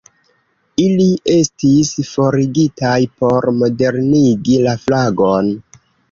Ili 0.83 1.09
estis 1.33 1.91
forigitaj 2.11 2.93
por 3.23 3.47
modernigi 3.59 4.57
la 4.69 4.73
flagon. 4.87 5.53